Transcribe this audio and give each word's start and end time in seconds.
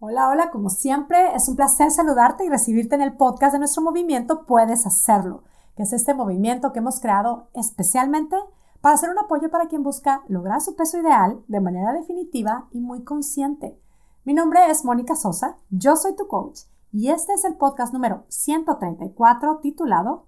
Hola, 0.00 0.28
hola, 0.28 0.52
como 0.52 0.70
siempre, 0.70 1.34
es 1.34 1.48
un 1.48 1.56
placer 1.56 1.90
saludarte 1.90 2.44
y 2.44 2.48
recibirte 2.48 2.94
en 2.94 3.02
el 3.02 3.16
podcast 3.16 3.52
de 3.52 3.58
nuestro 3.58 3.82
movimiento 3.82 4.46
Puedes 4.46 4.86
Hacerlo, 4.86 5.42
que 5.74 5.82
es 5.82 5.92
este 5.92 6.14
movimiento 6.14 6.72
que 6.72 6.78
hemos 6.78 7.00
creado 7.00 7.48
especialmente 7.52 8.36
para 8.80 8.94
hacer 8.94 9.10
un 9.10 9.18
apoyo 9.18 9.50
para 9.50 9.66
quien 9.66 9.82
busca 9.82 10.22
lograr 10.28 10.60
su 10.60 10.76
peso 10.76 11.00
ideal 11.00 11.42
de 11.48 11.58
manera 11.58 11.92
definitiva 11.92 12.68
y 12.70 12.78
muy 12.78 13.02
consciente. 13.02 13.76
Mi 14.22 14.34
nombre 14.34 14.70
es 14.70 14.84
Mónica 14.84 15.16
Sosa, 15.16 15.56
yo 15.68 15.96
soy 15.96 16.14
tu 16.14 16.28
coach 16.28 16.60
y 16.92 17.10
este 17.10 17.32
es 17.32 17.44
el 17.44 17.56
podcast 17.56 17.92
número 17.92 18.24
134 18.28 19.58
titulado 19.58 20.26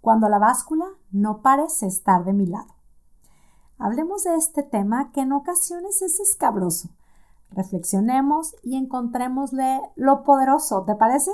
Cuando 0.00 0.30
la 0.30 0.38
báscula 0.38 0.86
no 1.10 1.42
parece 1.42 1.86
estar 1.88 2.24
de 2.24 2.32
mi 2.32 2.46
lado. 2.46 2.74
Hablemos 3.76 4.24
de 4.24 4.36
este 4.36 4.62
tema 4.62 5.12
que 5.12 5.20
en 5.20 5.32
ocasiones 5.32 6.00
es 6.00 6.20
escabroso 6.20 6.88
reflexionemos 7.50 8.56
y 8.62 8.76
encontrémosle 8.76 9.80
lo 9.96 10.22
poderoso, 10.22 10.82
¿te 10.84 10.94
parece? 10.94 11.30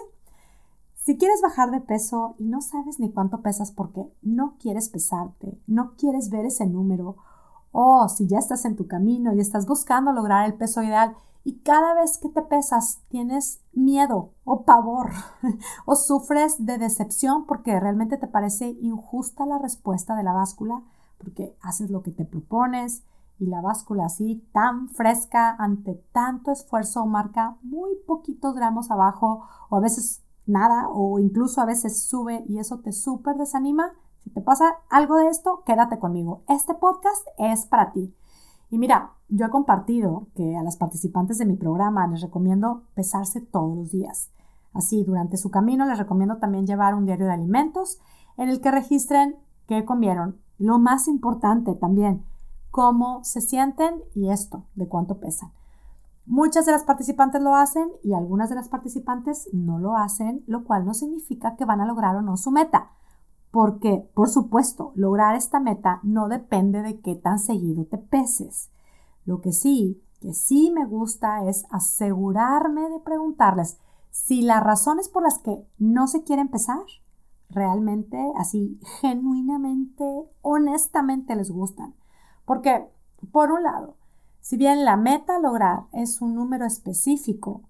Si 0.95 1.17
quieres 1.17 1.41
bajar 1.41 1.71
de 1.71 1.81
peso 1.81 2.35
y 2.39 2.45
no 2.45 2.61
sabes 2.61 2.99
ni 2.99 3.13
cuánto 3.13 3.41
pesas 3.41 3.71
porque 3.71 4.11
no 4.23 4.57
quieres 4.59 4.89
pesarte, 4.89 5.57
no 5.67 5.95
quieres 5.97 6.31
ver 6.31 6.47
ese 6.47 6.67
número, 6.67 7.17
o 7.79 8.09
si 8.09 8.27
ya 8.27 8.39
estás 8.39 8.65
en 8.65 8.75
tu 8.75 8.87
camino 8.87 9.35
y 9.35 9.41
estás 9.41 9.67
buscando 9.67 10.13
lograr 10.13 10.47
el 10.47 10.55
peso 10.55 10.83
ideal 10.83 11.15
y 11.45 11.59
cada 11.59 11.95
vez 11.95 12.19
que 12.19 12.29
te 12.29 12.43
pesas 12.43 13.03
tienes 13.09 13.61
miedo 13.73 14.31
o 14.45 14.63
pavor 14.63 15.11
o 15.87 15.95
sufres 15.95 16.65
de 16.65 16.79
decepción 16.79 17.47
porque 17.47 17.79
realmente 17.79 18.17
te 18.17 18.27
parece 18.27 18.77
injusta 18.81 19.47
la 19.47 19.59
respuesta 19.59 20.17
de 20.17 20.25
la 20.25 20.33
báscula 20.33 20.83
porque 21.19 21.55
haces 21.61 21.91
lo 21.91 22.03
que 22.03 22.11
te 22.11 22.25
propones, 22.25 23.05
y 23.39 23.47
la 23.47 23.61
báscula 23.61 24.07
así 24.07 24.47
tan 24.53 24.89
fresca 24.89 25.55
ante 25.59 25.95
tanto 26.13 26.51
esfuerzo 26.51 27.07
marca 27.07 27.57
muy 27.63 27.97
poquitos 28.07 28.55
gramos 28.55 28.91
abajo 28.91 29.45
o 29.69 29.77
a 29.77 29.81
veces 29.81 30.23
nada 30.47 30.89
o 30.89 31.19
incluso 31.19 31.61
a 31.61 31.67
veces 31.67 32.03
sube 32.03 32.45
y 32.49 32.59
eso 32.59 32.79
te 32.79 32.93
súper 32.93 33.37
desanima. 33.37 33.93
Si 34.21 34.31
te 34.31 34.41
pasa 34.41 34.79
algo 34.91 35.17
de 35.17 35.29
esto, 35.29 35.63
quédate 35.65 35.99
conmigo. 35.99 36.43
Este 36.49 36.75
podcast 36.75 37.27
es 37.39 37.67
para 37.67 37.93
ti. 37.93 38.15
Y 38.71 38.79
mira, 38.79 39.13
yo 39.29 39.47
he 39.47 39.51
compartido 39.51 40.27
que 40.35 40.57
a 40.57 40.63
las 40.63 40.77
participantes 40.77 41.39
de 41.39 41.47
mi 41.47 41.57
programa 41.57 42.07
les 42.07 42.23
recomiendo 42.23 42.83
pesarse 42.95 43.41
todos 43.41 43.77
los 43.77 43.91
días. 43.93 44.31
Así, 44.73 45.05
durante 45.05 45.37
su 45.37 45.51
camino 45.51 45.87
les 45.87 45.99
recomiendo 45.99 46.39
también 46.39 46.67
llevar 46.67 46.95
un 46.95 47.07
diario 47.07 47.27
de 47.27 47.33
alimentos 47.33 47.99
en 48.37 48.49
el 48.49 48.61
que 48.61 48.71
registren 48.71 49.37
qué 49.67 49.85
comieron. 49.85 50.41
Lo 50.59 50.79
más 50.79 51.09
importante 51.09 51.75
también, 51.75 52.25
cómo 52.77 53.25
se 53.25 53.41
sienten 53.41 54.03
y 54.15 54.29
esto, 54.29 54.67
de 54.75 54.87
cuánto 54.87 55.19
pesan. 55.19 55.51
Muchas 56.27 56.67
de 56.67 56.73
las 56.73 56.85
participantes 56.85 57.41
lo 57.41 57.55
hacen 57.55 57.91
y 58.05 58.13
algunas 58.13 58.51
de 58.51 58.55
las 58.55 58.69
participantes 58.69 59.49
no 59.55 59.79
lo 59.79 59.97
hacen, 59.97 60.45
lo 60.47 60.63
cual 60.65 60.85
no 60.85 60.93
significa 60.93 61.57
que 61.57 61.65
van 61.65 61.81
a 61.81 61.87
lograr 61.87 62.17
o 62.17 62.21
no 62.21 62.37
su 62.37 62.51
meta. 62.51 62.91
Porque, 63.51 64.11
por 64.13 64.29
supuesto, 64.29 64.93
lograr 64.95 65.37
esta 65.37 65.59
meta 65.59 66.01
no 66.03 66.29
depende 66.29 66.83
de 66.83 67.01
qué 67.01 67.15
tan 67.15 67.39
seguido 67.39 67.87
te 67.87 67.97
peses. 67.97 68.71
Lo 69.25 69.41
que 69.41 69.53
sí, 69.53 70.05
que 70.21 70.35
sí 70.35 70.71
me 70.71 70.85
gusta 70.85 71.49
es 71.49 71.65
asegurarme 71.71 72.91
de 72.91 73.01
preguntarles 73.01 73.79
si 74.11 74.43
las 74.43 74.63
razones 74.63 75.09
por 75.09 75.23
las 75.23 75.39
que 75.39 75.67
no 75.79 76.09
se 76.09 76.25
quieren 76.25 76.49
pesar 76.49 76.85
realmente, 77.49 78.19
así, 78.37 78.79
genuinamente, 79.01 80.29
honestamente 80.43 81.35
les 81.37 81.51
gustan. 81.51 81.95
Porque, 82.47 82.89
por 83.33 83.53
un 83.53 83.65
lado, 83.65 83.97
si 84.41 84.57
bien 84.57 84.85
la 84.85 84.97
meta 84.97 85.37
a 85.37 85.41
lograr 85.41 85.87
es 85.93 86.23
un 86.23 86.35
número 86.37 86.65
específico, 86.65 87.63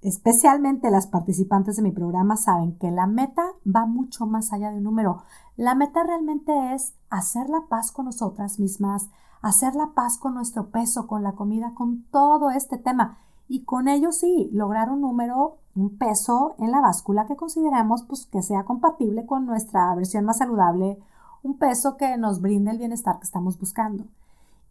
especialmente 0.00 0.90
las 0.90 1.08
participantes 1.08 1.76
de 1.76 1.82
mi 1.82 1.90
programa 1.90 2.36
saben 2.36 2.78
que 2.78 2.90
la 2.90 3.06
meta 3.06 3.42
va 3.66 3.84
mucho 3.84 4.24
más 4.26 4.52
allá 4.52 4.70
de 4.70 4.78
un 4.78 4.84
número. 4.84 5.24
La 5.56 5.74
meta 5.74 6.04
realmente 6.04 6.74
es 6.74 6.94
hacer 7.10 7.50
la 7.50 7.62
paz 7.68 7.90
con 7.90 8.04
nosotras 8.04 8.60
mismas, 8.60 9.10
hacer 9.42 9.74
la 9.74 9.90
paz 9.94 10.16
con 10.16 10.34
nuestro 10.34 10.70
peso, 10.70 11.08
con 11.08 11.24
la 11.24 11.32
comida, 11.32 11.74
con 11.74 12.04
todo 12.04 12.50
este 12.50 12.78
tema. 12.78 13.18
Y 13.48 13.64
con 13.64 13.88
ello 13.88 14.12
sí, 14.12 14.48
lograr 14.52 14.90
un 14.90 15.00
número, 15.00 15.58
un 15.74 15.98
peso 15.98 16.54
en 16.58 16.70
la 16.70 16.80
báscula 16.80 17.26
que 17.26 17.36
consideramos 17.36 18.04
pues, 18.04 18.26
que 18.26 18.42
sea 18.42 18.64
compatible 18.64 19.26
con 19.26 19.44
nuestra 19.44 19.92
versión 19.96 20.24
más 20.24 20.38
saludable 20.38 20.98
un 21.44 21.58
peso 21.58 21.96
que 21.96 22.16
nos 22.16 22.40
brinde 22.40 22.72
el 22.72 22.78
bienestar 22.78 23.18
que 23.18 23.24
estamos 23.24 23.58
buscando. 23.58 24.06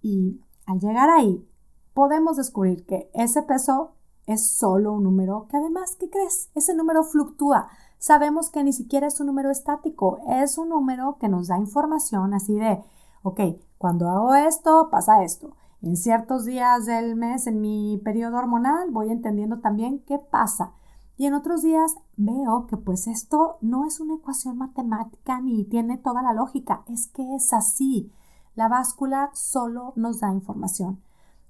Y 0.02 0.42
al 0.66 0.80
llegar 0.80 1.10
ahí, 1.10 1.48
podemos 1.94 2.36
descubrir 2.36 2.86
que 2.86 3.10
ese 3.14 3.44
peso 3.44 3.94
es 4.26 4.46
solo 4.46 4.94
un 4.94 5.04
número 5.04 5.48
que 5.50 5.58
además, 5.58 5.96
¿qué 6.00 6.10
crees? 6.10 6.50
Ese 6.56 6.74
número 6.74 7.04
fluctúa. 7.04 7.68
Sabemos 8.00 8.50
que 8.50 8.64
ni 8.64 8.74
siquiera 8.74 9.08
es 9.08 9.20
un 9.20 9.28
número 9.28 9.52
estático, 9.52 10.20
es 10.28 10.58
un 10.58 10.70
número 10.70 11.18
que 11.20 11.30
nos 11.30 11.48
da 11.48 11.58
información 11.58 12.34
así 12.34 12.56
de, 12.56 12.84
ok, 13.22 13.40
cuando 13.78 14.10
hago 14.10 14.34
esto, 14.34 14.90
pasa 14.90 15.24
esto. 15.24 15.56
En 15.82 15.96
ciertos 15.96 16.46
días 16.46 16.86
del 16.86 17.16
mes, 17.16 17.46
en 17.46 17.62
mi 17.62 18.02
periodo 18.04 18.38
hormonal, 18.38 18.90
voy 18.90 19.12
entendiendo 19.12 19.60
también 19.60 20.00
qué 20.08 20.18
pasa. 20.18 20.74
Y 21.16 21.28
en 21.28 21.34
otros 21.34 21.62
días 21.62 21.96
veo 22.18 22.66
que 22.68 22.78
pues 22.78 23.08
esto 23.08 23.58
no 23.62 23.86
es 23.86 24.00
una 24.00 24.16
ecuación 24.16 24.58
matemática 24.58 25.40
ni 25.42 25.64
tiene 25.64 25.98
toda 25.98 26.22
la 26.22 26.34
lógica, 26.34 26.84
es 26.88 27.08
que 27.08 27.36
es 27.36 27.54
así. 27.54 28.12
La 28.56 28.68
báscula 28.68 29.30
solo 29.34 29.94
nos 29.96 30.20
da 30.20 30.32
información. 30.34 31.02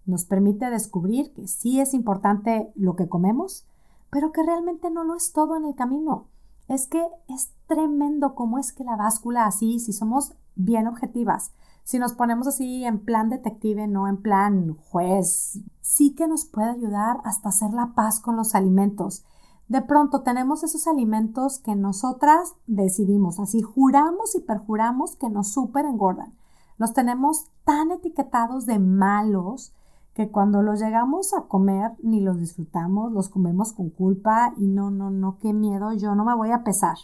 Nos 0.06 0.26
permite 0.26 0.70
descubrir 0.70 1.34
que 1.34 1.48
sí 1.48 1.80
es 1.80 1.94
importante 1.94 2.72
lo 2.76 2.96
que 2.96 3.08
comemos, 3.08 3.66
pero 4.10 4.32
que 4.32 4.44
realmente 4.44 4.90
no 4.90 5.04
lo 5.04 5.16
es 5.16 5.32
todo 5.32 5.56
en 5.56 5.66
el 5.66 5.76
camino. 5.76 6.28
Es 6.68 6.88
que 6.88 7.06
es 7.28 7.54
tremendo 7.68 8.36
cómo 8.36 8.58
es 8.58 8.74
que 8.74 8.84
la 8.84 8.96
báscula 8.96 9.46
así, 9.46 9.80
si 9.80 9.94
somos 9.94 10.34
bien 10.56 10.88
objetivas, 10.88 11.54
si 11.84 12.00
nos 12.00 12.14
ponemos 12.14 12.48
así 12.48 12.86
en 12.86 13.04
plan 13.04 13.30
detective, 13.30 13.88
no 13.88 14.08
en 14.08 14.22
plan 14.22 14.76
juez, 14.76 15.60
sí 15.82 16.16
que 16.16 16.28
nos 16.28 16.46
puede 16.46 16.70
ayudar 16.70 17.18
hasta 17.26 17.50
hacer 17.50 17.74
la 17.74 17.94
paz 17.96 18.20
con 18.20 18.38
los 18.38 18.56
alimentos 18.56 19.26
de 19.68 19.82
pronto 19.82 20.22
tenemos 20.22 20.64
esos 20.64 20.88
alimentos 20.88 21.60
que 21.60 21.76
nosotras 21.76 22.56
decidimos, 22.68 23.40
así 23.40 23.62
juramos 23.62 24.36
y 24.36 24.42
perjuramos 24.42 25.16
que 25.16 25.30
nos 25.30 25.54
súper 25.54 25.86
engordan. 25.86 26.34
Los 26.78 26.94
tenemos 26.94 27.48
tan 27.64 27.92
etiquetados 27.92 28.66
de 28.66 28.80
malos 28.80 29.74
que 30.14 30.30
cuando 30.30 30.62
los 30.62 30.80
llegamos 30.80 31.34
a 31.34 31.48
comer 31.48 31.94
ni 32.04 32.20
los 32.22 32.40
disfrutamos, 32.40 33.12
los 33.12 33.30
comemos 33.30 33.74
con 33.74 33.90
culpa 33.90 34.54
y 34.58 34.68
no, 34.68 34.92
no, 34.92 35.10
no, 35.10 35.38
qué 35.40 35.54
miedo, 35.54 35.94
yo 35.94 36.14
no 36.14 36.24
me 36.24 36.36
voy 36.36 36.52
a 36.52 36.64
pesar. 36.64 36.98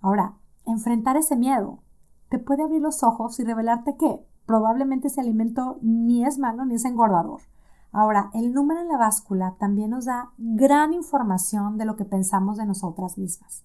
Ahora, 0.00 0.34
enfrentar 0.66 1.16
ese 1.16 1.36
miedo 1.36 1.80
te 2.28 2.38
puede 2.38 2.62
abrir 2.62 2.82
los 2.82 3.02
ojos 3.02 3.40
y 3.40 3.44
revelarte 3.44 3.96
que 3.96 4.24
probablemente 4.46 5.08
ese 5.08 5.20
alimento 5.20 5.78
ni 5.82 6.24
es 6.24 6.38
malo 6.38 6.64
ni 6.64 6.74
es 6.74 6.84
engordador. 6.84 7.40
Ahora, 7.92 8.30
el 8.34 8.52
número 8.52 8.80
en 8.80 8.88
la 8.88 8.98
báscula 8.98 9.54
también 9.58 9.90
nos 9.90 10.04
da 10.04 10.30
gran 10.36 10.92
información 10.92 11.78
de 11.78 11.84
lo 11.84 11.96
que 11.96 12.04
pensamos 12.04 12.58
de 12.58 12.66
nosotras 12.66 13.16
mismas. 13.16 13.64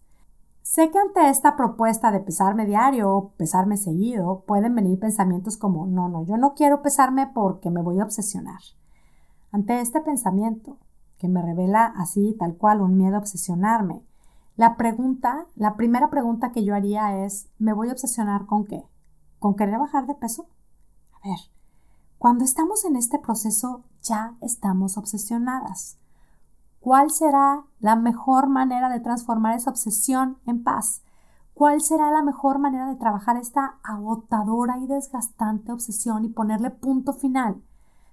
Sé 0.62 0.90
que 0.92 0.98
ante 0.98 1.30
esta 1.30 1.58
propuesta 1.58 2.10
de 2.12 2.22
pesarme 2.22 2.66
diario 2.66 3.12
o 3.12 3.30
pesarme 3.32 3.76
seguido 3.76 4.44
pueden 4.48 4.74
venir 4.74 4.98
pensamientos 4.98 5.58
como 5.58 5.86
no, 5.86 6.08
no, 6.08 6.26
yo 6.26 6.38
no 6.38 6.54
quiero 6.54 6.82
pesarme 6.82 7.28
porque 7.28 7.70
me 7.70 7.82
voy 7.82 8.00
a 8.00 8.06
obsesionar. 8.06 8.60
Ante 9.52 9.82
este 9.82 10.00
pensamiento, 10.00 10.78
que 11.18 11.28
me 11.28 11.42
revela 11.42 11.94
así 11.98 12.36
tal 12.40 12.56
cual 12.56 12.82
un 12.82 12.98
miedo 12.98 13.18
a 13.18 13.20
obsesionarme, 13.20 14.04
la 14.56 14.78
pregunta, 14.78 15.48
la 15.56 15.76
primera 15.76 16.10
pregunta 16.10 16.52
que 16.52 16.64
yo 16.64 16.76
haría 16.76 17.26
es, 17.26 17.50
¿me 17.60 17.74
voy 17.74 17.90
a 17.90 17.94
obsesionar 17.94 18.46
con 18.46 18.66
qué? 18.66 18.84
¿Con 19.40 19.56
querer 19.56 19.80
bajar 19.80 20.06
de 20.08 20.16
peso? 20.16 20.48
A 21.12 21.28
ver, 21.28 21.40
cuando 22.24 22.46
estamos 22.46 22.86
en 22.86 22.96
este 22.96 23.20
proceso 23.20 23.84
ya 24.02 24.38
estamos 24.40 24.98
obsesionadas. 24.98 25.98
¿Cuál 26.80 27.12
será 27.12 27.66
la 27.82 27.98
mejor 27.98 28.48
manera 28.48 28.88
de 28.88 29.02
transformar 29.02 29.58
esa 29.58 29.72
obsesión 29.72 30.38
en 30.46 30.64
paz? 30.64 31.04
¿Cuál 31.54 31.82
será 31.82 32.12
la 32.12 32.24
mejor 32.24 32.60
manera 32.60 32.88
de 32.88 32.96
trabajar 32.96 33.36
esta 33.36 33.78
agotadora 33.84 34.78
y 34.78 34.88
desgastante 34.88 35.74
obsesión 35.74 36.24
y 36.24 36.30
ponerle 36.30 36.70
punto 36.70 37.12
final? 37.12 37.62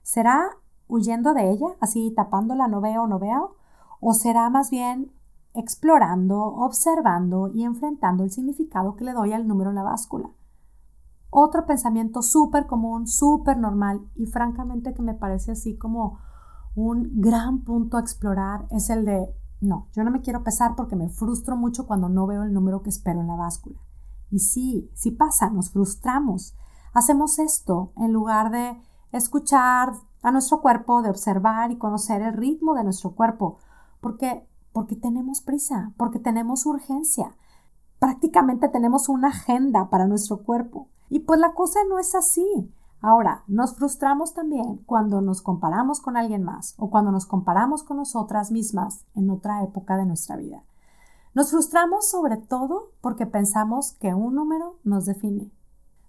¿Será 0.03 0.57
huyendo 0.89 1.33
de 1.33 1.49
ella, 1.49 1.69
así 1.79 2.11
tapándola, 2.11 2.67
no 2.67 2.81
veo, 2.81 3.07
no 3.07 3.21
veo? 3.21 3.55
¿O 4.01 4.13
será 4.13 4.51
más 4.51 4.71
bien 4.71 5.13
explorando, 5.55 6.47
observando 6.47 7.47
y 7.55 7.63
enfrentando 7.63 8.25
el 8.25 8.33
significado 8.33 8.97
que 8.97 9.05
le 9.05 9.13
doy 9.13 9.35
al 9.35 9.47
número 9.47 9.71
en 9.71 9.77
la 9.77 9.85
báscula? 9.85 10.31
Otro 11.31 11.65
pensamiento 11.65 12.23
súper 12.23 12.67
común, 12.67 13.07
súper 13.07 13.57
normal 13.57 14.01
y 14.17 14.27
francamente 14.27 14.95
que 14.95 15.03
me 15.03 15.15
parece 15.15 15.53
así 15.53 15.77
como 15.79 16.19
un 16.75 17.21
gran 17.21 17.63
punto 17.63 17.97
a 17.97 18.01
explorar 18.01 18.67
es 18.71 18.91
el 18.91 19.05
de, 19.05 19.35
no, 19.61 19.89
yo 19.93 20.03
no 20.05 20.11
me 20.11 20.21
quiero 20.21 20.43
pesar 20.43 20.75
porque 20.77 20.97
me 20.97 21.09
frustro 21.09 21.57
mucho 21.57 21.87
cuando 21.87 22.09
no 22.09 22.27
veo 22.27 22.43
el 22.43 22.53
número 22.53 22.83
que 22.83 22.91
espero 22.91 23.21
en 23.21 23.29
la 23.29 23.37
báscula. 23.37 23.79
Y 24.31 24.41
sí, 24.41 24.91
sí 24.95 25.11
pasa, 25.11 25.51
nos 25.51 25.71
frustramos. 25.71 26.57
Hacemos 26.93 27.39
esto 27.39 27.93
en 27.97 28.13
lugar 28.13 28.51
de 28.51 28.81
escuchar 29.13 29.93
a 30.23 30.33
nuestro 30.33 30.61
cuerpo, 30.61 31.03
de 31.03 31.11
observar 31.11 31.71
y 31.71 31.79
conocer 31.79 32.23
el 32.23 32.35
ritmo 32.35 32.75
de 32.75 32.85
nuestro 32.85 33.15
cuerpo, 33.15 33.59
porque, 34.01 34.47
porque 34.73 34.97
tenemos 34.97 35.41
prisa, 35.41 35.93
porque 35.97 36.19
tenemos 36.19 36.67
urgencia. 36.67 37.37
Prácticamente 37.99 38.69
tenemos 38.69 39.09
una 39.09 39.29
agenda 39.29 39.91
para 39.91 40.07
nuestro 40.07 40.43
cuerpo. 40.43 40.89
Y 41.11 41.21
pues 41.21 41.39
la 41.39 41.53
cosa 41.53 41.81
no 41.87 41.99
es 41.99 42.15
así. 42.15 42.73
Ahora, 43.03 43.45
nos 43.47 43.75
frustramos 43.75 44.33
también 44.33 44.79
cuando 44.87 45.21
nos 45.21 45.43
comparamos 45.43 46.01
con 46.01 46.17
alguien 46.17 46.43
más 46.43 46.75
o 46.79 46.89
cuando 46.89 47.13
nos 47.13 47.27
comparamos 47.27 47.83
con 47.83 47.99
nosotras 47.99 48.51
mismas 48.51 49.05
en 49.15 49.29
otra 49.29 49.63
época 49.63 49.97
de 49.97 50.07
nuestra 50.07 50.37
vida. 50.37 50.65
Nos 51.35 51.51
frustramos 51.51 52.09
sobre 52.09 52.37
todo 52.37 52.93
porque 53.01 53.27
pensamos 53.27 53.93
que 53.93 54.15
un 54.15 54.35
número 54.35 54.79
nos 54.85 55.07
define. 55.07 55.51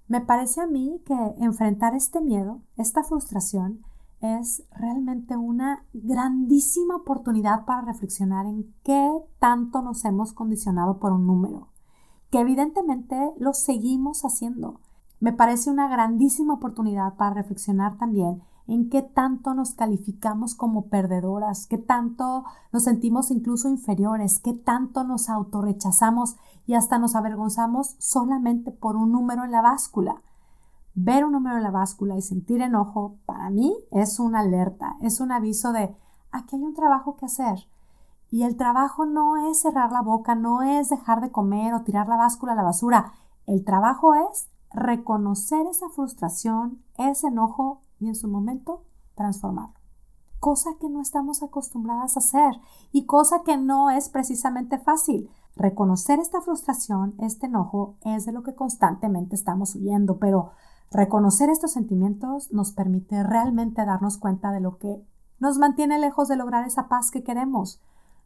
Me 0.08 0.22
parece 0.22 0.62
a 0.62 0.68
mí 0.68 1.02
que 1.06 1.16
enfrentar 1.38 1.96
este 1.96 2.22
miedo, 2.22 2.60
esta 2.76 3.04
frustración, 3.04 3.86
es 4.20 4.64
realmente 4.72 5.36
una 5.36 5.86
grandísima 5.94 6.96
oportunidad 6.98 7.66
para 7.66 7.82
reflexionar 7.82 8.46
en 8.46 8.74
qué 8.84 9.10
tanto 9.40 9.82
nos 9.82 10.06
hemos 10.06 10.34
condicionado 10.34 11.00
por 11.00 11.12
un 11.12 11.26
número, 11.26 11.70
que 12.30 12.40
evidentemente 12.40 13.16
lo 13.40 13.54
seguimos 13.54 14.24
haciendo. 14.26 14.80
Me 15.22 15.32
parece 15.32 15.70
una 15.70 15.88
grandísima 15.88 16.56
oportunidad 16.56 17.14
para 17.14 17.36
reflexionar 17.36 17.96
también 17.96 18.42
en 18.66 18.90
qué 18.90 19.04
tanto 19.04 19.54
nos 19.54 19.76
calificamos 19.76 20.56
como 20.56 20.88
perdedoras, 20.88 21.68
qué 21.68 21.78
tanto 21.78 22.44
nos 22.74 22.86
sentimos 22.86 23.30
incluso 23.30 23.70
inferiores, 23.70 24.40
qué 24.40 24.54
tanto 24.54 25.04
nos 25.04 25.30
autorrechazamos 25.30 26.38
y 26.66 26.74
hasta 26.74 26.98
nos 26.98 27.16
avergonzamos 27.16 27.96
solamente 28.00 28.72
por 28.72 28.96
un 28.96 29.12
número 29.12 29.44
en 29.44 29.52
la 29.52 29.62
báscula. 29.62 30.24
Ver 30.96 31.24
un 31.24 31.34
número 31.34 31.58
en 31.58 31.64
la 31.64 31.72
báscula 31.72 32.18
y 32.18 32.24
sentir 32.24 32.60
enojo, 32.60 33.18
para 33.28 33.52
mí 33.52 33.76
es 33.92 34.20
una 34.20 34.40
alerta, 34.40 34.98
es 35.02 35.20
un 35.20 35.32
aviso 35.32 35.72
de 35.72 35.96
aquí 36.32 36.56
hay 36.56 36.64
un 36.64 36.74
trabajo 36.74 37.16
que 37.16 37.28
hacer. 37.28 37.68
Y 38.32 38.42
el 38.42 38.58
trabajo 38.58 39.06
no 39.06 39.38
es 39.52 39.62
cerrar 39.62 39.92
la 39.92 40.02
boca, 40.02 40.34
no 40.34 40.64
es 40.64 40.90
dejar 40.90 41.22
de 41.22 41.32
comer 41.32 41.76
o 41.76 41.84
tirar 41.84 42.08
la 42.08 42.18
báscula 42.18 42.54
a 42.54 42.56
la 42.56 42.64
basura. 42.64 43.14
El 43.46 43.64
trabajo 43.64 44.16
es 44.16 44.50
reconocer 44.74 45.66
esa 45.68 45.90
frustración, 45.90 46.84
ese 46.98 47.28
enojo 47.28 47.82
y 48.00 48.08
en 48.08 48.16
su 48.16 48.28
momento 48.28 48.84
transformarlo. 49.16 49.76
Cosa 50.40 50.72
que 50.80 50.90
no 50.90 51.02
estamos 51.02 51.44
acostumbradas 51.44 52.16
a 52.16 52.20
hacer 52.20 52.60
y 52.92 53.06
cosa 53.06 53.44
que 53.44 53.58
no 53.58 53.92
es 53.92 54.10
precisamente 54.10 54.80
fácil. 54.80 55.30
Reconocer 55.56 56.20
esta 56.20 56.42
frustración, 56.42 57.16
este 57.20 57.46
enojo, 57.46 57.98
es 58.02 58.26
de 58.26 58.32
lo 58.32 58.42
que 58.42 58.56
constantemente 58.56 59.36
estamos 59.36 59.76
huyendo, 59.76 60.18
pero 60.18 60.52
Reconocer 60.92 61.50
estos 61.50 61.72
sentimientos 61.72 62.52
nos 62.52 62.74
permite 62.74 63.24
realmente 63.24 63.86
darnos 63.86 64.18
cuenta 64.18 64.52
de 64.52 64.60
lo 64.60 64.78
que 64.78 65.02
nos 65.40 65.58
mantiene 65.58 65.98
lejos 65.98 66.28
de 66.28 66.36
lograr 66.36 66.68
esa 66.68 66.90
paz 66.90 67.12
que 67.12 67.24
queremos. 67.24 67.82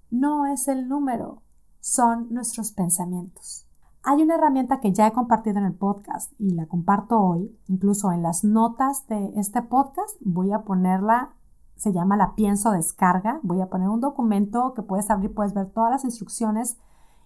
No 0.10 0.48
es 0.48 0.68
el 0.68 0.90
número, 0.90 1.44
son 1.80 2.34
nuestros 2.34 2.72
pensamientos. 2.72 3.68
Hay 4.08 4.22
una 4.22 4.36
herramienta 4.36 4.80
que 4.82 4.94
ya 4.94 5.08
he 5.08 5.14
compartido 5.14 5.58
en 5.58 5.66
el 5.66 5.74
podcast 5.74 6.32
y 6.38 6.52
la 6.52 6.68
comparto 6.68 7.20
hoy, 7.20 7.58
incluso 7.68 8.12
en 8.12 8.22
las 8.22 8.44
notas 8.44 9.08
de 9.08 9.32
este 9.36 9.64
podcast 9.64 10.16
voy 10.20 10.52
a 10.52 10.62
ponerla, 10.62 11.34
se 11.76 11.92
llama 11.92 12.16
la 12.16 12.36
pienso 12.36 12.70
descarga, 12.70 13.40
voy 13.42 13.62
a 13.62 13.70
poner 13.72 13.90
un 13.90 14.02
documento 14.02 14.76
que 14.76 14.84
puedes 14.84 15.10
abrir, 15.10 15.34
puedes 15.34 15.56
ver 15.56 15.72
todas 15.72 15.90
las 15.90 16.04
instrucciones 16.04 16.78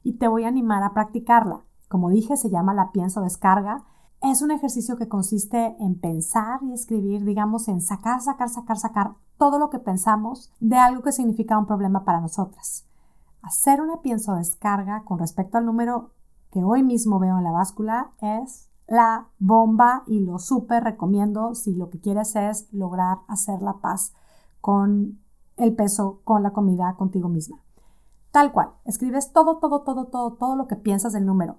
y 0.03 0.13
te 0.13 0.29
voy 0.29 0.45
a 0.45 0.47
animar 0.47 0.81
a 0.83 0.93
practicarla. 0.93 1.65
Como 1.89 2.09
dije, 2.11 2.37
se 2.37 2.49
llama 2.49 2.73
la 2.73 2.93
pienso 2.93 3.19
descarga 3.19 3.83
es 4.21 4.41
un 4.41 4.51
ejercicio 4.51 4.95
que 4.95 5.09
consiste 5.09 5.75
en 5.81 5.99
pensar 5.99 6.61
y 6.63 6.71
escribir, 6.71 7.25
digamos, 7.25 7.67
en 7.67 7.81
sacar, 7.81 8.21
sacar, 8.21 8.47
sacar, 8.47 8.77
sacar 8.77 9.15
todo 9.37 9.59
lo 9.59 9.69
que 9.69 9.79
pensamos 9.79 10.53
de 10.61 10.77
algo 10.77 11.01
que 11.01 11.11
significa 11.11 11.57
un 11.57 11.65
problema 11.65 12.05
para 12.05 12.21
nosotras. 12.21 12.85
Hacer 13.41 13.81
una 13.81 14.01
pienso 14.01 14.35
descarga 14.35 15.03
con 15.03 15.19
respecto 15.19 15.57
al 15.57 15.65
número 15.65 16.11
que 16.51 16.63
hoy 16.63 16.83
mismo 16.83 17.19
veo 17.19 17.37
en 17.37 17.43
la 17.43 17.51
báscula 17.51 18.11
es 18.21 18.69
la 18.87 19.27
bomba 19.37 20.03
y 20.07 20.19
lo 20.19 20.39
súper 20.39 20.83
recomiendo 20.83 21.53
si 21.55 21.75
lo 21.75 21.89
que 21.89 21.99
quieres 21.99 22.35
es 22.35 22.67
lograr 22.71 23.19
hacer 23.27 23.61
la 23.61 23.73
paz 23.73 24.13
con 24.61 25.19
el 25.57 25.75
peso, 25.75 26.21
con 26.23 26.43
la 26.43 26.51
comida, 26.51 26.95
contigo 26.97 27.29
misma. 27.29 27.59
Tal 28.31 28.51
cual, 28.51 28.71
escribes 28.85 29.31
todo, 29.31 29.57
todo, 29.57 29.81
todo, 29.81 30.05
todo, 30.05 30.33
todo 30.33 30.55
lo 30.55 30.67
que 30.67 30.75
piensas 30.75 31.13
del 31.13 31.25
número 31.25 31.57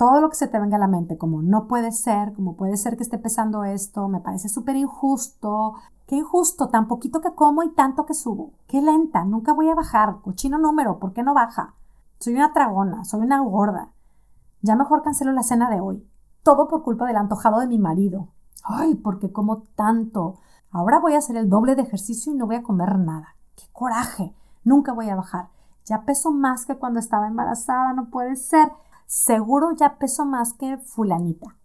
todo 0.00 0.22
lo 0.22 0.30
que 0.30 0.36
se 0.36 0.48
te 0.48 0.58
venga 0.58 0.76
a 0.78 0.80
la 0.80 0.88
mente, 0.88 1.18
como 1.18 1.42
no 1.42 1.66
puede 1.66 1.92
ser, 1.92 2.32
como 2.32 2.56
puede 2.56 2.78
ser 2.78 2.96
que 2.96 3.02
esté 3.02 3.18
pesando 3.18 3.64
esto, 3.64 4.08
me 4.08 4.20
parece 4.20 4.48
súper 4.48 4.76
injusto, 4.76 5.74
qué 6.06 6.16
injusto, 6.16 6.70
tan 6.70 6.88
poquito 6.88 7.20
que 7.20 7.34
como 7.34 7.62
y 7.64 7.74
tanto 7.74 8.06
que 8.06 8.14
subo, 8.14 8.54
qué 8.66 8.80
lenta, 8.80 9.26
nunca 9.26 9.52
voy 9.52 9.68
a 9.68 9.74
bajar, 9.74 10.22
cochino 10.22 10.56
número, 10.56 10.98
¿por 10.98 11.12
qué 11.12 11.22
no 11.22 11.34
baja? 11.34 11.74
Soy 12.18 12.32
una 12.32 12.54
tragona, 12.54 13.04
soy 13.04 13.20
una 13.20 13.40
gorda, 13.40 13.90
ya 14.62 14.76
mejor 14.76 15.02
cancelo 15.02 15.32
la 15.32 15.42
cena 15.42 15.70
de 15.70 15.80
hoy, 15.80 16.06
todo 16.42 16.68
por 16.68 16.82
culpa 16.82 17.06
del 17.06 17.16
antojado 17.16 17.60
de 17.60 17.66
mi 17.66 17.78
marido, 17.78 18.28
ay, 18.64 18.94
porque 18.94 19.32
como 19.32 19.62
tanto, 19.76 20.38
ahora 20.70 21.00
voy 21.00 21.14
a 21.14 21.18
hacer 21.18 21.36
el 21.36 21.48
doble 21.48 21.76
de 21.76 21.82
ejercicio 21.82 22.32
y 22.32 22.36
no 22.36 22.46
voy 22.46 22.56
a 22.56 22.62
comer 22.62 22.98
nada, 22.98 23.36
qué 23.56 23.64
coraje, 23.72 24.34
nunca 24.64 24.92
voy 24.92 25.08
a 25.08 25.16
bajar, 25.16 25.48
ya 25.84 26.04
peso 26.04 26.30
más 26.30 26.66
que 26.66 26.76
cuando 26.76 27.00
estaba 27.00 27.26
embarazada, 27.26 27.92
no 27.92 28.10
puede 28.10 28.36
ser, 28.36 28.70
seguro 29.06 29.72
ya 29.72 29.98
peso 29.98 30.24
más 30.24 30.52
que 30.52 30.78
fulanita. 30.78 31.56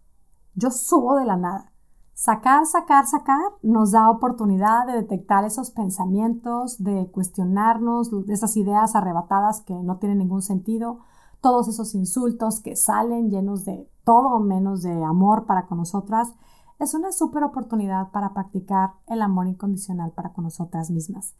Yo 0.54 0.70
subo 0.70 1.16
de 1.16 1.26
la 1.26 1.36
nada. 1.36 1.70
Sacar, 2.14 2.64
sacar, 2.64 3.06
sacar 3.06 3.52
nos 3.62 3.92
da 3.92 4.10
oportunidad 4.10 4.86
de 4.86 4.94
detectar 4.94 5.44
esos 5.44 5.70
pensamientos, 5.70 6.82
de 6.82 7.10
cuestionarnos, 7.12 8.10
esas 8.28 8.56
ideas 8.56 8.96
arrebatadas 8.96 9.60
que 9.60 9.74
no 9.74 9.98
tienen 9.98 10.18
ningún 10.18 10.40
sentido, 10.40 11.00
todos 11.46 11.68
esos 11.68 11.94
insultos 11.94 12.58
que 12.58 12.74
salen 12.74 13.30
llenos 13.30 13.64
de 13.64 13.88
todo 14.02 14.40
menos 14.40 14.82
de 14.82 15.04
amor 15.04 15.46
para 15.46 15.68
con 15.68 15.78
nosotras. 15.78 16.34
Es 16.80 16.92
una 16.92 17.12
súper 17.12 17.44
oportunidad 17.44 18.10
para 18.10 18.34
practicar 18.34 18.94
el 19.06 19.22
amor 19.22 19.46
incondicional 19.46 20.10
para 20.10 20.32
con 20.32 20.42
nosotras 20.42 20.90
mismas. 20.90 21.36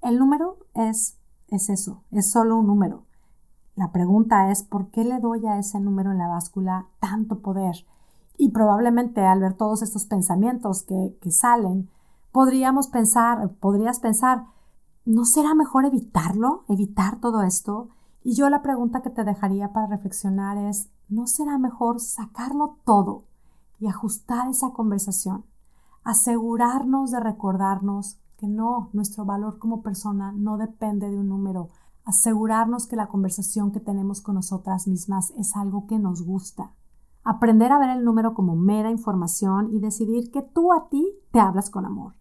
El 0.00 0.18
número 0.18 0.56
es, 0.72 1.18
es 1.48 1.68
eso, 1.68 2.04
es 2.10 2.30
solo 2.30 2.56
un 2.56 2.68
número. 2.68 3.02
La 3.76 3.92
pregunta 3.92 4.50
es, 4.50 4.62
¿por 4.62 4.90
qué 4.90 5.04
le 5.04 5.20
doy 5.20 5.46
a 5.46 5.58
ese 5.58 5.78
número 5.78 6.12
en 6.12 6.16
la 6.16 6.28
báscula 6.28 6.86
tanto 6.98 7.40
poder? 7.40 7.84
Y 8.38 8.48
probablemente 8.48 9.26
al 9.26 9.40
ver 9.40 9.52
todos 9.52 9.82
estos 9.82 10.06
pensamientos 10.06 10.84
que, 10.84 11.18
que 11.20 11.30
salen, 11.30 11.90
podríamos 12.32 12.88
pensar, 12.88 13.50
podrías 13.60 14.00
pensar, 14.00 14.46
¿no 15.04 15.26
será 15.26 15.52
mejor 15.54 15.84
evitarlo? 15.84 16.64
¿Evitar 16.66 17.20
todo 17.20 17.42
esto? 17.42 17.90
Y 18.26 18.34
yo 18.34 18.48
la 18.48 18.62
pregunta 18.62 19.02
que 19.02 19.10
te 19.10 19.22
dejaría 19.22 19.74
para 19.74 19.86
reflexionar 19.86 20.56
es, 20.56 20.88
¿no 21.10 21.26
será 21.26 21.58
mejor 21.58 22.00
sacarlo 22.00 22.78
todo 22.86 23.24
y 23.78 23.86
ajustar 23.86 24.48
esa 24.48 24.70
conversación? 24.70 25.44
Asegurarnos 26.04 27.10
de 27.10 27.20
recordarnos 27.20 28.18
que 28.38 28.48
no, 28.48 28.88
nuestro 28.94 29.26
valor 29.26 29.58
como 29.58 29.82
persona 29.82 30.32
no 30.32 30.56
depende 30.56 31.10
de 31.10 31.18
un 31.18 31.28
número, 31.28 31.68
asegurarnos 32.06 32.86
que 32.86 32.96
la 32.96 33.08
conversación 33.08 33.72
que 33.72 33.80
tenemos 33.80 34.22
con 34.22 34.36
nosotras 34.36 34.88
mismas 34.88 35.30
es 35.36 35.54
algo 35.54 35.86
que 35.86 35.98
nos 35.98 36.22
gusta. 36.22 36.72
Aprender 37.24 37.72
a 37.72 37.78
ver 37.78 37.90
el 37.90 38.04
número 38.04 38.32
como 38.32 38.56
mera 38.56 38.90
información 38.90 39.68
y 39.70 39.80
decidir 39.80 40.30
que 40.30 40.40
tú 40.40 40.72
a 40.72 40.88
ti 40.88 41.06
te 41.30 41.40
hablas 41.40 41.68
con 41.68 41.84
amor, 41.84 42.14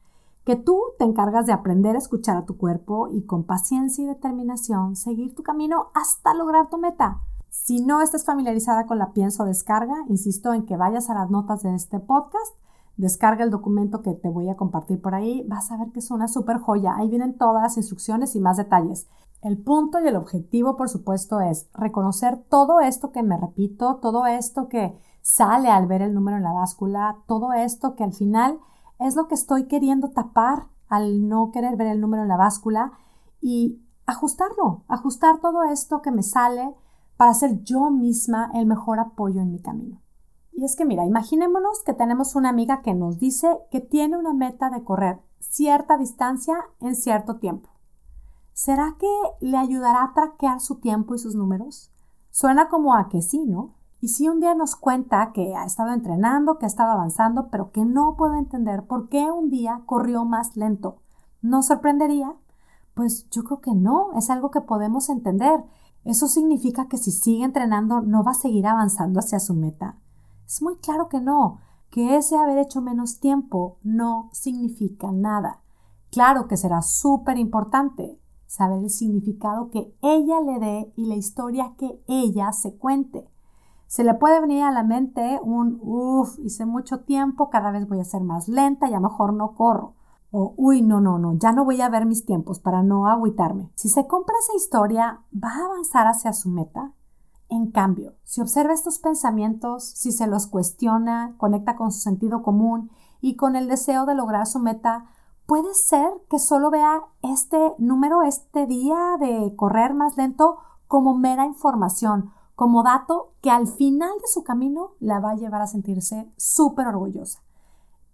que 0.45 0.55
tú 0.55 0.79
te 0.97 1.05
encargas 1.05 1.45
de 1.45 1.53
aprender 1.53 1.95
a 1.95 1.99
escuchar 1.99 2.37
a 2.37 2.45
tu 2.45 2.57
cuerpo 2.57 3.07
y 3.11 3.25
con 3.25 3.43
paciencia 3.43 4.03
y 4.03 4.07
determinación 4.07 4.95
seguir 4.95 5.35
tu 5.35 5.43
camino 5.43 5.91
hasta 5.93 6.33
lograr 6.33 6.69
tu 6.69 6.77
meta. 6.77 7.21
Si 7.49 7.81
no 7.81 8.01
estás 8.01 8.25
familiarizada 8.25 8.85
con 8.85 8.97
la 8.97 9.13
pienso 9.13 9.45
descarga, 9.45 9.95
insisto 10.09 10.53
en 10.53 10.65
que 10.65 10.75
vayas 10.75 11.09
a 11.09 11.13
las 11.13 11.29
notas 11.29 11.63
de 11.63 11.75
este 11.75 11.99
podcast 11.99 12.55
descarga 12.97 13.43
el 13.43 13.51
documento 13.51 14.01
que 14.01 14.13
te 14.13 14.29
voy 14.29 14.49
a 14.49 14.55
compartir 14.55 15.01
por 15.01 15.15
ahí, 15.15 15.45
vas 15.47 15.71
a 15.71 15.77
ver 15.77 15.91
que 15.91 15.99
es 15.99 16.11
una 16.11 16.27
super 16.27 16.59
joya. 16.59 16.95
Ahí 16.95 17.09
vienen 17.09 17.37
todas 17.37 17.63
las 17.63 17.77
instrucciones 17.77 18.35
y 18.35 18.39
más 18.39 18.57
detalles. 18.57 19.07
El 19.41 19.57
punto 19.57 19.99
y 19.99 20.07
el 20.07 20.15
objetivo, 20.15 20.77
por 20.77 20.89
supuesto, 20.89 21.41
es 21.41 21.67
reconocer 21.73 22.37
todo 22.49 22.79
esto 22.79 23.11
que 23.11 23.23
me 23.23 23.37
repito, 23.37 23.95
todo 23.95 24.25
esto 24.25 24.69
que 24.69 24.97
sale 25.21 25.69
al 25.69 25.87
ver 25.87 26.01
el 26.01 26.13
número 26.13 26.37
en 26.37 26.43
la 26.43 26.53
báscula, 26.53 27.17
todo 27.27 27.53
esto 27.53 27.95
que 27.95 28.03
al 28.03 28.13
final 28.13 28.59
es 28.99 29.15
lo 29.15 29.27
que 29.27 29.35
estoy 29.35 29.67
queriendo 29.67 30.09
tapar 30.11 30.67
al 30.87 31.27
no 31.27 31.51
querer 31.51 31.75
ver 31.75 31.87
el 31.87 32.01
número 32.01 32.23
en 32.23 32.29
la 32.29 32.37
báscula 32.37 32.93
y 33.41 33.81
ajustarlo, 34.05 34.83
ajustar 34.87 35.39
todo 35.39 35.63
esto 35.63 36.01
que 36.01 36.11
me 36.11 36.23
sale 36.23 36.75
para 37.17 37.33
ser 37.33 37.63
yo 37.63 37.89
misma 37.89 38.51
el 38.53 38.65
mejor 38.65 38.99
apoyo 38.99 39.41
en 39.41 39.51
mi 39.51 39.59
camino. 39.59 40.01
Y 40.51 40.65
es 40.65 40.75
que 40.75 40.85
mira, 40.85 41.05
imaginémonos 41.05 41.83
que 41.83 41.93
tenemos 41.93 42.35
una 42.35 42.49
amiga 42.49 42.81
que 42.81 42.93
nos 42.93 43.17
dice 43.17 43.57
que 43.71 43.81
tiene 43.81 44.17
una 44.17 44.33
meta 44.33 44.69
de 44.69 44.83
correr 44.83 45.19
cierta 45.39 45.97
distancia 45.97 46.55
en 46.79 46.95
cierto 46.95 47.37
tiempo. 47.37 47.69
¿Será 48.53 48.95
que 48.99 49.07
le 49.41 49.57
ayudará 49.57 50.03
a 50.03 50.13
traquear 50.13 50.59
su 50.59 50.75
tiempo 50.75 51.15
y 51.15 51.17
sus 51.17 51.35
números? 51.35 51.91
Suena 52.29 52.69
como 52.69 52.95
a 52.95 53.09
que 53.09 53.21
sí, 53.21 53.45
¿no? 53.45 53.73
Y 54.03 54.09
si 54.09 54.27
un 54.27 54.41
día 54.41 54.53
nos 54.53 54.75
cuenta 54.75 55.31
que 55.31 55.55
ha 55.55 55.63
estado 55.63 55.93
entrenando, 55.93 56.57
que 56.57 56.65
ha 56.65 56.67
estado 56.67 56.91
avanzando, 56.91 57.47
pero 57.47 57.71
que 57.71 57.85
no 57.85 58.17
puede 58.17 58.37
entender 58.37 58.85
por 58.85 59.07
qué 59.07 59.31
un 59.31 59.49
día 59.49 59.83
corrió 59.85 60.25
más 60.25 60.57
lento, 60.57 60.97
¿nos 61.41 61.67
sorprendería? 61.67 62.35
Pues 62.95 63.29
yo 63.29 63.45
creo 63.45 63.61
que 63.61 63.73
no, 63.73 64.11
es 64.17 64.29
algo 64.29 64.51
que 64.51 64.59
podemos 64.59 65.07
entender. 65.07 65.63
¿Eso 66.03 66.27
significa 66.27 66.89
que 66.89 66.97
si 66.97 67.11
sigue 67.11 67.45
entrenando 67.45 68.01
no 68.01 68.25
va 68.25 68.31
a 68.31 68.33
seguir 68.33 68.67
avanzando 68.67 69.21
hacia 69.21 69.39
su 69.39 69.53
meta? 69.53 69.97
Es 70.45 70.61
muy 70.61 70.75
claro 70.79 71.07
que 71.07 71.21
no, 71.21 71.59
que 71.89 72.17
ese 72.17 72.35
haber 72.35 72.57
hecho 72.57 72.81
menos 72.81 73.21
tiempo 73.21 73.77
no 73.83 74.27
significa 74.33 75.13
nada. 75.13 75.61
Claro 76.11 76.49
que 76.49 76.57
será 76.57 76.81
súper 76.81 77.37
importante 77.37 78.19
saber 78.47 78.79
el 78.79 78.89
significado 78.89 79.69
que 79.69 79.95
ella 80.01 80.41
le 80.41 80.59
dé 80.59 80.93
y 80.97 81.05
la 81.05 81.15
historia 81.15 81.75
que 81.77 82.03
ella 82.09 82.51
se 82.51 82.75
cuente. 82.75 83.29
Se 83.93 84.03
le 84.03 84.15
puede 84.15 84.41
venir 84.41 84.63
a 84.63 84.71
la 84.71 84.81
mente 84.81 85.39
un, 85.43 85.79
uff, 85.83 86.39
hice 86.39 86.65
mucho 86.65 87.01
tiempo, 87.01 87.51
cada 87.51 87.69
vez 87.69 87.87
voy 87.87 87.99
a 87.99 88.03
ser 88.03 88.21
más 88.21 88.47
lenta 88.47 88.89
y 88.89 88.93
a 88.95 88.99
lo 88.99 89.07
mejor 89.07 89.33
no 89.33 89.53
corro. 89.53 89.93
O, 90.31 90.55
uy, 90.57 90.81
no, 90.81 90.99
no, 90.99 91.19
no, 91.19 91.35
ya 91.35 91.51
no 91.51 91.63
voy 91.63 91.79
a 91.79 91.89
ver 91.89 92.07
mis 92.07 92.25
tiempos 92.25 92.59
para 92.59 92.81
no 92.81 93.07
agüitarme. 93.07 93.69
Si 93.75 93.89
se 93.89 94.07
compra 94.07 94.33
esa 94.39 94.55
historia, 94.55 95.21
¿va 95.31 95.49
a 95.49 95.65
avanzar 95.65 96.07
hacia 96.07 96.33
su 96.33 96.49
meta? 96.49 96.91
En 97.49 97.69
cambio, 97.69 98.15
si 98.23 98.41
observa 98.41 98.73
estos 98.73 98.97
pensamientos, 98.97 99.83
si 99.83 100.11
se 100.11 100.25
los 100.25 100.47
cuestiona, 100.47 101.35
conecta 101.37 101.75
con 101.75 101.91
su 101.91 101.99
sentido 101.99 102.41
común 102.41 102.89
y 103.21 103.35
con 103.35 103.55
el 103.55 103.67
deseo 103.67 104.07
de 104.07 104.15
lograr 104.15 104.47
su 104.47 104.57
meta, 104.57 105.05
puede 105.45 105.71
ser 105.75 106.09
que 106.31 106.39
solo 106.39 106.71
vea 106.71 107.03
este 107.21 107.75
número, 107.77 108.23
este 108.23 108.65
día 108.65 109.17
de 109.19 109.55
correr 109.55 109.93
más 109.93 110.17
lento 110.17 110.57
como 110.87 111.15
mera 111.15 111.45
información, 111.45 112.31
como 112.55 112.83
dato 112.83 113.33
que 113.41 113.49
al 113.49 113.67
final 113.67 114.11
de 114.21 114.27
su 114.27 114.43
camino 114.43 114.91
la 114.99 115.19
va 115.19 115.31
a 115.31 115.35
llevar 115.35 115.61
a 115.61 115.67
sentirse 115.67 116.31
súper 116.37 116.87
orgullosa. 116.87 117.39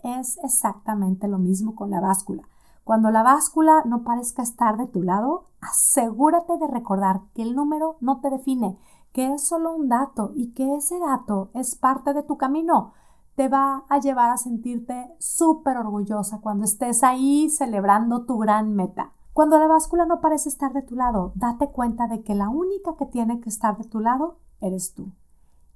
Es 0.04 0.38
exactamente 0.44 1.28
lo 1.28 1.40
mismo 1.40 1.76
con 1.76 1.90
la 1.90 2.00
báscula. 2.00 2.44
Cuando 2.84 3.12
la 3.12 3.22
báscula 3.22 3.84
no 3.86 4.04
parezca 4.04 4.42
estar 4.42 4.78
de 4.78 4.88
tu 4.88 5.04
lado, 5.04 5.46
asegúrate 5.62 6.58
de 6.58 6.68
recordar 6.68 7.22
que 7.36 7.44
el 7.44 7.56
número 7.56 7.98
no 8.00 8.20
te 8.22 8.30
define, 8.30 8.80
que 9.12 9.34
es 9.34 9.46
solo 9.46 9.76
un 9.76 9.90
dato 9.90 10.32
y 10.36 10.54
que 10.54 10.76
ese 10.76 10.98
dato 11.00 11.50
es 11.54 11.76
parte 11.76 12.14
de 12.14 12.24
tu 12.24 12.38
camino. 12.38 12.94
Te 13.36 13.48
va 13.48 13.84
a 13.90 14.00
llevar 14.00 14.32
a 14.32 14.38
sentirte 14.38 15.14
súper 15.20 15.78
orgullosa 15.78 16.40
cuando 16.40 16.66
estés 16.66 17.04
ahí 17.04 17.50
celebrando 17.50 18.26
tu 18.26 18.38
gran 18.38 18.74
meta. 18.74 19.14
Cuando 19.40 19.58
la 19.58 19.68
báscula 19.68 20.06
no 20.06 20.20
parece 20.20 20.50
estar 20.50 20.74
de 20.74 20.82
tu 20.82 20.96
lado, 20.96 21.32
date 21.36 21.70
cuenta 21.70 22.10
de 22.10 22.24
que 22.24 22.36
la 22.36 22.50
única 22.50 22.98
que 22.98 23.06
tiene 23.06 23.40
que 23.40 23.48
estar 23.48 23.78
de 23.78 23.86
tu 23.86 24.02
lado 24.02 24.40
eres 24.60 24.94
tú. 24.94 25.14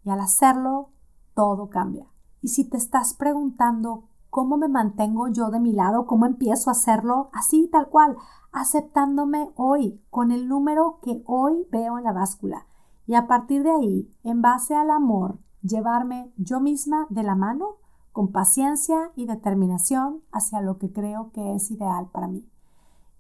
Y 0.04 0.10
al 0.10 0.20
hacerlo, 0.20 0.90
todo 1.34 1.70
cambia. 1.70 2.06
Y 2.42 2.50
si 2.50 2.70
te 2.70 2.76
estás 2.76 3.14
preguntando 3.14 4.10
¿Cómo 4.30 4.58
me 4.58 4.68
mantengo 4.68 5.30
yo 5.30 5.50
de 5.50 5.62
mi 5.62 5.72
lado? 5.72 6.08
¿Cómo 6.08 6.26
empiezo 6.26 6.70
a 6.70 6.74
hacerlo? 6.74 7.30
Así, 7.32 7.70
tal 7.72 7.88
cual, 7.88 8.18
aceptándome 8.52 9.54
hoy, 9.56 10.02
con 10.10 10.34
el 10.34 10.50
número 10.50 11.00
que 11.02 11.24
hoy 11.26 11.66
veo 11.72 11.98
en 11.98 12.04
la 12.04 12.12
báscula. 12.12 12.66
Y 13.08 13.16
a 13.16 13.28
partir 13.28 13.64
de 13.64 13.72
ahí, 13.72 14.14
en 14.26 14.42
base 14.42 14.76
al 14.76 14.90
amor, 14.90 15.40
llevarme 15.62 16.34
yo 16.36 16.60
misma 16.60 17.08
de 17.10 17.24
la 17.24 17.36
mano, 17.36 17.78
con 18.12 18.34
paciencia 18.34 19.14
y 19.16 19.26
determinación 19.26 20.22
hacia 20.34 20.60
lo 20.60 20.80
que 20.80 20.92
creo 20.92 21.32
que 21.32 21.56
es 21.56 21.72
ideal 21.72 22.10
para 22.12 22.28
mí. 22.28 22.46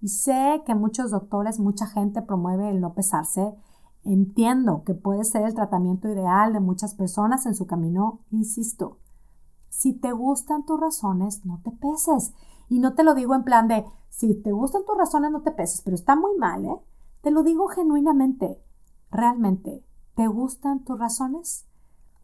Y 0.04 0.10
sé 0.10 0.62
que 0.66 0.76
muchos 0.76 1.12
doctores, 1.12 1.62
mucha 1.62 1.88
gente 1.88 2.22
promueve 2.22 2.70
el 2.70 2.82
no 2.82 2.94
pesarse. 2.94 3.56
Entiendo 4.04 4.84
que 4.84 4.96
puede 4.96 5.24
ser 5.24 5.44
el 5.44 5.54
tratamiento 5.54 6.10
ideal 6.10 6.52
de 6.52 6.60
muchas 6.60 6.94
personas 6.94 7.46
en 7.46 7.56
su 7.56 7.68
camino, 7.68 8.20
insisto, 8.30 8.98
si 9.70 9.94
te 9.94 10.12
gustan 10.12 10.66
tus 10.66 10.78
razones, 10.78 11.46
no 11.46 11.62
te 11.64 11.72
peses. 11.72 12.34
Y 12.68 12.80
no 12.80 12.96
te 12.96 13.04
lo 13.04 13.16
digo 13.16 13.34
en 13.34 13.46
plan 13.46 13.70
de, 13.70 13.86
si 14.10 14.36
te 14.36 14.52
gustan 14.52 14.84
tus 14.86 14.98
razones, 14.98 15.32
no 15.32 15.42
te 15.42 15.52
peses, 15.52 15.82
pero 15.82 15.96
está 15.96 16.18
muy 16.18 16.36
mal, 16.38 16.66
¿eh? 16.66 16.82
Te 17.22 17.32
lo 17.32 17.42
digo 17.42 17.70
genuinamente. 17.70 18.62
Realmente, 19.10 19.86
¿te 20.16 20.28
gustan 20.28 20.84
tus 20.84 21.00
razones? 21.00 21.66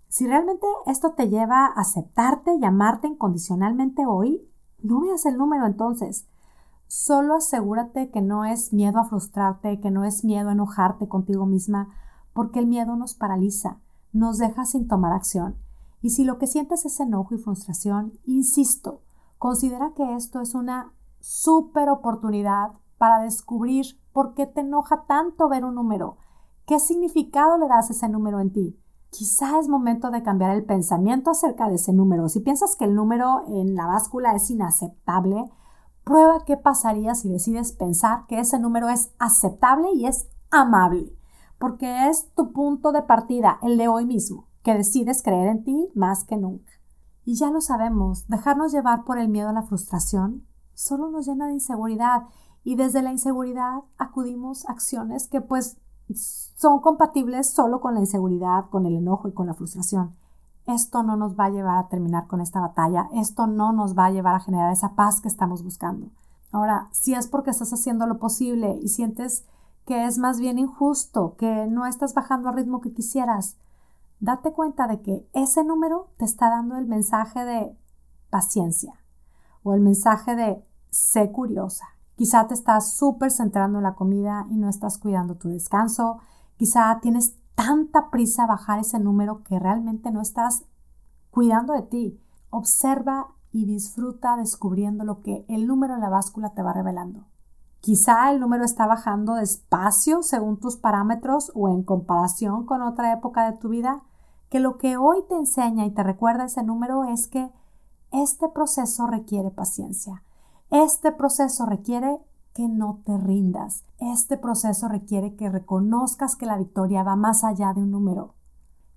Si 0.10 0.28
realmente 0.28 0.68
esto 0.86 1.14
te 1.14 1.30
lleva 1.30 1.68
a 1.68 1.80
aceptarte 1.80 2.56
y 2.56 2.66
amarte 2.66 3.08
incondicionalmente 3.08 4.06
hoy, 4.06 4.46
no 4.84 5.00
veas 5.00 5.26
el 5.26 5.38
número 5.38 5.66
entonces. 5.66 6.28
Solo 6.92 7.36
asegúrate 7.36 8.12
que 8.12 8.22
no 8.22 8.44
es 8.44 8.74
miedo 8.74 9.00
a 9.00 9.06
frustrarte, 9.06 9.80
que 9.80 9.92
no 9.92 10.04
es 10.04 10.26
miedo 10.26 10.50
a 10.50 10.52
enojarte 10.52 11.08
contigo 11.08 11.46
misma, 11.46 11.88
porque 12.34 12.60
el 12.60 12.68
miedo 12.68 12.98
nos 12.98 13.14
paraliza, 13.14 13.78
nos 14.12 14.38
deja 14.40 14.66
sin 14.66 14.90
tomar 14.90 15.14
acción 15.14 15.56
y 16.02 16.12
si 16.12 16.24
lo 16.24 16.38
que 16.38 16.48
sientes 16.48 16.86
es 16.86 17.00
enojo 17.00 17.36
y 17.36 17.38
frustración, 17.38 18.14
insisto, 18.26 19.02
considera 19.38 19.94
que 19.96 20.16
esto 20.16 20.42
es 20.42 20.56
una 20.56 20.94
súper 21.20 21.90
oportunidad 21.90 22.72
para 22.98 23.20
descubrir 23.20 23.86
por 24.14 24.34
qué 24.34 24.46
te 24.46 24.62
enoja 24.62 25.06
tanto 25.08 25.50
ver 25.50 25.66
un 25.66 25.76
número, 25.76 26.18
qué 26.66 26.80
significado 26.80 27.58
le 27.58 27.68
das 27.68 27.90
a 27.90 27.94
ese 27.94 28.10
número 28.10 28.40
en 28.40 28.54
ti. 28.54 28.80
Quizá 29.12 29.60
es 29.60 29.68
momento 29.68 30.12
de 30.12 30.24
cambiar 30.24 30.56
el 30.56 30.64
pensamiento 30.64 31.32
acerca 31.32 31.68
de 31.68 31.76
ese 31.76 31.94
número. 31.94 32.30
Si 32.30 32.42
piensas 32.42 32.76
que 32.76 32.86
el 32.86 32.94
número 32.94 33.44
en 33.48 33.76
la 33.76 33.88
báscula 33.88 34.34
es 34.36 34.50
inaceptable, 34.52 35.50
prueba 36.10 36.44
qué 36.44 36.58
pasaría 36.58 37.14
si 37.14 37.30
decides 37.30 37.72
pensar 37.72 38.26
que 38.28 38.40
ese 38.40 38.58
número 38.58 38.90
es 38.90 39.12
aceptable 39.20 39.92
y 39.94 40.08
es 40.08 40.28
amable, 40.50 41.16
porque 41.60 42.08
es 42.08 42.34
tu 42.34 42.52
punto 42.52 42.92
de 42.92 43.04
partida, 43.04 43.60
el 43.62 43.78
de 43.78 43.88
hoy 43.88 44.08
mismo 44.08 44.48
que 44.64 44.74
decides 44.74 45.22
creer 45.22 45.48
en 45.50 45.64
ti 45.64 45.92
más 45.94 46.24
que 46.24 46.36
nunca. 46.36 46.72
Y 47.26 47.36
ya 47.36 47.52
lo 47.52 47.62
sabemos, 47.62 48.28
dejarnos 48.28 48.72
llevar 48.72 49.04
por 49.04 49.20
el 49.20 49.30
miedo 49.30 49.50
a 49.50 49.54
la 49.54 49.62
frustración 49.62 50.48
solo 50.74 51.12
nos 51.12 51.28
llena 51.28 51.46
de 51.46 51.54
inseguridad 51.54 52.24
y 52.64 52.76
desde 52.76 53.04
la 53.04 53.12
inseguridad 53.12 53.84
acudimos 54.00 54.68
a 54.68 54.72
acciones 54.72 55.28
que 55.28 55.42
pues 55.42 55.78
son 56.56 56.80
compatibles 56.80 57.52
solo 57.52 57.82
con 57.82 57.94
la 57.94 58.00
inseguridad, 58.00 58.68
con 58.72 58.88
el 58.88 58.96
enojo 58.96 59.28
y 59.28 59.34
con 59.34 59.46
la 59.46 59.54
frustración. 59.54 60.16
Esto 60.70 61.02
no 61.02 61.16
nos 61.16 61.34
va 61.34 61.46
a 61.46 61.50
llevar 61.50 61.80
a 61.80 61.88
terminar 61.88 62.28
con 62.28 62.42
esta 62.42 62.60
batalla, 62.60 63.10
esto 63.16 63.48
no 63.48 63.74
nos 63.74 63.98
va 63.98 64.06
a 64.06 64.12
llevar 64.12 64.36
a 64.36 64.40
generar 64.40 64.72
esa 64.72 64.94
paz 64.94 65.20
que 65.20 65.28
estamos 65.28 65.64
buscando. 65.64 66.12
Ahora, 66.52 66.90
si 66.92 67.16
es 67.16 67.28
porque 67.28 67.50
estás 67.50 67.74
haciendo 67.74 68.06
lo 68.06 68.20
posible 68.20 68.78
y 68.80 68.90
sientes 68.90 69.46
que 69.88 70.06
es 70.06 70.20
más 70.20 70.40
bien 70.40 70.60
injusto, 70.60 71.36
que 71.38 71.66
no 71.66 71.88
estás 71.88 72.14
bajando 72.14 72.50
al 72.50 72.56
ritmo 72.56 72.82
que 72.82 72.94
quisieras, 72.94 73.58
date 74.20 74.54
cuenta 74.54 74.86
de 74.86 75.02
que 75.02 75.28
ese 75.34 75.64
número 75.64 76.12
te 76.18 76.26
está 76.26 76.52
dando 76.52 76.78
el 76.78 76.86
mensaje 76.86 77.44
de 77.46 77.76
paciencia 78.30 78.94
o 79.64 79.74
el 79.74 79.82
mensaje 79.82 80.36
de 80.36 80.64
sé 80.92 81.32
curiosa. 81.32 81.88
Quizá 82.16 82.48
te 82.48 82.54
estás 82.54 82.94
súper 82.94 83.32
centrando 83.32 83.80
en 83.80 83.86
la 83.86 83.96
comida 83.96 84.46
y 84.52 84.58
no 84.58 84.70
estás 84.70 85.00
cuidando 85.00 85.34
tu 85.34 85.50
descanso. 85.50 86.20
Quizá 86.58 87.00
tienes 87.02 87.40
tanta 87.60 88.10
prisa 88.10 88.46
bajar 88.46 88.80
ese 88.80 89.00
número 89.00 89.44
que 89.44 89.60
realmente 89.60 90.12
no 90.12 90.22
estás 90.22 90.64
cuidando 91.30 91.74
de 91.74 91.82
ti. 91.82 92.18
Observa 92.52 93.36
y 93.52 93.66
disfruta 93.66 94.38
descubriendo 94.38 95.04
lo 95.04 95.22
que 95.22 95.44
el 95.50 95.68
número 95.68 95.96
en 95.96 96.00
la 96.00 96.08
báscula 96.08 96.54
te 96.54 96.64
va 96.64 96.72
revelando. 96.72 97.26
Quizá 97.82 98.32
el 98.32 98.40
número 98.40 98.64
está 98.64 98.88
bajando 98.88 99.34
despacio 99.34 100.24
según 100.24 100.62
tus 100.62 100.78
parámetros 100.78 101.52
o 101.54 101.68
en 101.68 101.84
comparación 101.84 102.66
con 102.66 102.82
otra 102.82 103.12
época 103.12 103.52
de 103.52 103.58
tu 103.58 103.68
vida 103.68 104.04
que 104.50 104.62
lo 104.62 104.78
que 104.78 104.96
hoy 104.96 105.18
te 105.28 105.36
enseña 105.36 105.86
y 105.86 105.92
te 105.92 106.02
recuerda 106.02 106.46
ese 106.46 106.64
número 106.64 107.04
es 107.04 107.28
que 107.28 107.52
este 108.12 108.48
proceso 108.48 109.06
requiere 109.06 109.52
paciencia. 109.52 110.24
Este 110.70 111.12
proceso 111.12 111.66
requiere 111.66 112.22
que 112.54 112.68
no 112.68 113.02
te 113.06 113.18
rindas. 113.18 113.86
Este 114.00 114.38
proceso 114.38 114.88
requiere 114.88 115.36
que 115.36 115.50
reconozcas 115.50 116.36
que 116.36 116.46
la 116.46 116.58
victoria 116.58 117.04
va 117.04 117.16
más 117.16 117.44
allá 117.44 117.74
de 117.74 117.82
un 117.82 117.92
número, 117.92 118.36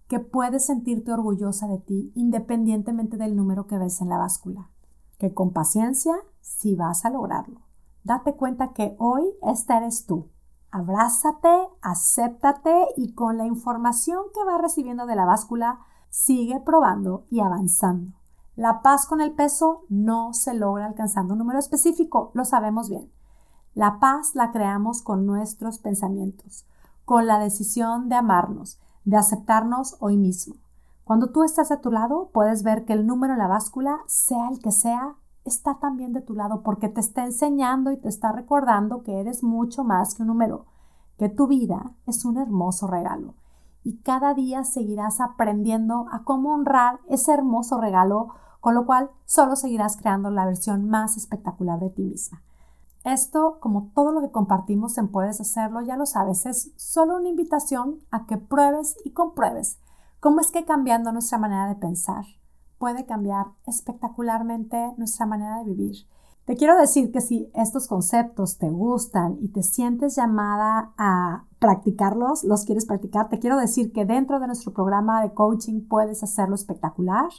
que 0.09 0.21
puedes 0.21 0.67
sentirte 0.67 1.13
orgullosa 1.13 1.67
de 1.69 1.79
ti 1.79 2.13
independientemente 2.15 3.17
del 3.17 3.37
número 3.37 3.67
que 3.67 3.79
ves 3.79 4.01
en 4.01 4.09
la 4.09 4.19
báscula, 4.19 4.71
que 5.19 5.35
con 5.35 5.53
paciencia 5.53 6.15
sí 6.41 6.75
vas 6.75 7.05
a 7.05 7.11
lograrlo. 7.11 7.61
Date 8.05 8.35
cuenta 8.35 8.73
que 8.73 8.97
hoy 8.99 9.23
esta 9.43 9.79
eres 9.79 10.07
tú, 10.07 10.29
Abrázate, 10.75 11.69
acéptate 11.83 12.87
y 12.97 13.13
con 13.13 13.37
la 13.37 13.45
información 13.45 14.23
que 14.33 14.43
vas 14.43 14.59
recibiendo 14.59 15.05
de 15.05 15.15
la 15.15 15.27
báscula, 15.27 15.81
sigue 16.09 16.61
probando 16.61 17.27
y 17.29 17.41
avanzando. 17.41 18.17
La 18.57 18.81
paz 18.81 19.07
con 19.07 19.21
el 19.21 19.33
peso 19.33 19.85
no 19.91 20.33
se 20.33 20.55
logra 20.55 20.87
alcanzando 20.87 21.35
un 21.35 21.41
número 21.41 21.59
específico, 21.59 22.31
lo 22.33 22.47
sabemos 22.47 22.89
bien. 22.89 23.13
La 23.75 23.99
paz 24.01 24.35
la 24.35 24.53
creamos 24.53 25.03
con 25.03 25.27
nuestros 25.27 25.79
pensamientos, 25.79 26.67
con 27.05 27.27
la 27.27 27.39
decisión 27.39 28.09
de 28.09 28.17
amarnos, 28.17 28.79
de 29.05 29.17
aceptarnos 29.17 29.97
hoy 30.01 30.17
mismo. 30.17 30.57
Cuando 31.05 31.31
tú 31.31 31.43
estás 31.43 31.73
a 31.73 31.81
tu 31.81 31.91
lado, 31.91 32.31
puedes 32.33 32.63
ver 32.63 32.85
que 32.85 32.93
el 32.93 33.07
número 33.07 33.33
en 33.33 33.39
la 33.39 33.49
báscula, 33.49 34.01
sea 34.07 34.49
el 34.51 34.61
que 34.61 34.73
sea, 34.73 35.15
está 35.45 35.79
también 35.81 36.13
de 36.13 36.21
tu 36.21 36.35
lado 36.35 36.63
porque 36.63 36.89
te 36.89 37.01
está 37.01 37.25
enseñando 37.25 37.91
y 37.91 37.97
te 37.97 38.09
está 38.09 38.31
recordando 38.31 39.03
que 39.03 39.21
eres 39.21 39.43
mucho 39.43 39.85
más 39.85 40.15
que 40.15 40.23
un 40.23 40.29
número, 40.29 40.67
que 41.19 41.29
tu 41.29 41.47
vida 41.47 41.93
es 42.07 42.25
un 42.25 42.37
hermoso 42.37 42.87
regalo 42.87 43.35
y 43.85 43.99
cada 43.99 44.35
día 44.35 44.65
seguirás 44.65 45.21
aprendiendo 45.21 46.07
a 46.13 46.23
cómo 46.25 46.55
honrar 46.55 47.01
ese 47.09 47.33
hermoso 47.33 47.81
regalo, 47.81 48.29
con 48.61 48.75
lo 48.75 48.87
cual 48.87 49.11
solo 49.25 49.57
seguirás 49.57 49.97
creando 49.97 50.31
la 50.31 50.47
versión 50.47 50.89
más 50.89 51.17
espectacular 51.17 51.81
de 51.81 51.91
ti 51.91 52.03
misma. 52.03 52.43
Esto, 53.05 53.59
como 53.61 53.91
todo 53.95 54.13
lo 54.13 54.21
que 54.21 54.31
compartimos 54.31 54.97
en 54.99 55.09
Puedes 55.09 55.41
Hacerlo, 55.41 55.81
ya 55.81 55.97
lo 55.97 56.07
sabes, 56.07 56.47
es 56.47 56.73
solo 56.77 57.17
una 57.17 57.29
invitación 57.29 57.99
a 58.11 58.27
que 58.27 58.37
pruebes 58.37 58.97
y 59.05 59.11
compruebes 59.11 59.79
cómo 60.23 60.41
es 60.41 60.53
que 60.53 60.65
cambiando 60.65 61.11
nuestra 61.11 61.37
manera 61.37 61.67
de 61.67 61.75
pensar 61.75 62.25
puede 62.79 63.07
cambiar 63.07 63.47
espectacularmente 63.67 64.77
nuestra 64.97 65.27
manera 65.27 65.59
de 65.59 65.65
vivir. 65.65 65.97
Te 66.45 66.57
quiero 66.57 66.77
decir 66.77 67.11
que 67.11 67.21
si 67.21 67.51
estos 67.55 67.89
conceptos 67.89 68.59
te 68.59 68.71
gustan 68.71 69.39
y 69.41 69.49
te 69.49 69.63
sientes 69.63 70.17
llamada 70.17 70.93
a 70.97 71.45
practicarlos, 71.59 72.45
los 72.45 72.65
quieres 72.65 72.87
practicar, 72.87 73.29
te 73.29 73.39
quiero 73.41 73.57
decir 73.57 73.93
que 73.93 74.05
dentro 74.05 74.39
de 74.39 74.47
nuestro 74.49 74.73
programa 74.73 75.23
de 75.23 75.33
coaching 75.33 75.87
puedes 75.89 76.23
hacerlo 76.23 76.55
espectacular. 76.55 77.31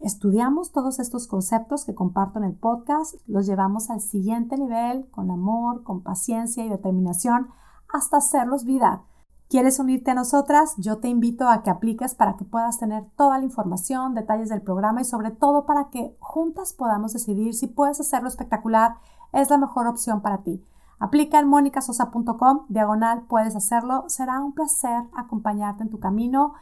Estudiamos 0.00 0.72
todos 0.72 0.98
estos 0.98 1.26
conceptos 1.26 1.84
que 1.84 1.94
comparto 1.94 2.38
en 2.38 2.44
el 2.44 2.54
podcast, 2.54 3.14
los 3.26 3.46
llevamos 3.46 3.88
al 3.88 4.00
siguiente 4.00 4.56
nivel 4.56 5.08
con 5.10 5.30
amor, 5.30 5.82
con 5.84 6.02
paciencia 6.02 6.64
y 6.64 6.68
determinación 6.68 7.48
hasta 7.88 8.18
hacerlos 8.18 8.64
vida. 8.64 9.04
¿Quieres 9.48 9.78
unirte 9.78 10.10
a 10.10 10.14
nosotras? 10.14 10.74
Yo 10.76 10.98
te 10.98 11.08
invito 11.08 11.48
a 11.48 11.62
que 11.62 11.70
apliques 11.70 12.14
para 12.14 12.36
que 12.36 12.44
puedas 12.44 12.78
tener 12.78 13.04
toda 13.16 13.38
la 13.38 13.44
información, 13.44 14.14
detalles 14.14 14.48
del 14.48 14.60
programa 14.60 15.00
y 15.00 15.04
sobre 15.04 15.30
todo 15.30 15.66
para 15.66 15.88
que 15.88 16.16
juntas 16.18 16.72
podamos 16.72 17.12
decidir 17.12 17.54
si 17.54 17.68
puedes 17.68 18.00
hacerlo 18.00 18.28
espectacular, 18.28 18.96
es 19.32 19.48
la 19.48 19.56
mejor 19.56 19.86
opción 19.86 20.20
para 20.20 20.42
ti. 20.42 20.62
Aplica 20.98 21.38
en 21.38 21.48
monicasosa.com, 21.48 22.66
diagonal, 22.68 23.26
puedes 23.28 23.54
hacerlo. 23.54 24.04
Será 24.08 24.40
un 24.40 24.52
placer 24.52 25.04
acompañarte 25.14 25.82
en 25.82 25.90
tu 25.90 26.00
camino 26.00 26.54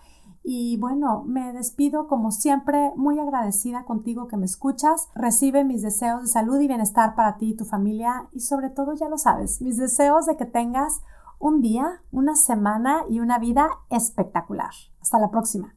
y 0.47 0.77
bueno, 0.77 1.25
me 1.27 1.55
despido 1.55 2.07
como 2.07 2.31
siempre, 2.31 2.93
muy 2.97 3.19
agradecida 3.19 3.85
contigo 3.85 4.29
que 4.29 4.37
me 4.37 4.45
escuchas. 4.45 5.09
Recibe 5.15 5.65
mis 5.65 5.81
deseos 5.81 6.21
de 6.21 6.29
salud 6.29 6.61
y 6.61 6.69
bienestar 6.69 7.15
para 7.15 7.39
ti 7.39 7.51
y 7.51 7.57
tu 7.57 7.65
familia 7.65 8.29
y 8.31 8.41
sobre 8.41 8.69
todo, 8.69 8.93
ya 8.93 9.09
lo 9.09 9.17
sabes, 9.17 9.63
mis 9.63 9.79
deseos 9.79 10.27
de 10.27 10.37
que 10.37 10.45
tengas 10.45 11.01
un 11.39 11.63
día, 11.63 12.03
una 12.13 12.37
semana 12.37 13.05
y 13.09 13.21
una 13.21 13.39
vida 13.39 13.69
espectacular. 13.89 14.73
Hasta 15.01 15.19
la 15.19 15.31
próxima. 15.31 15.73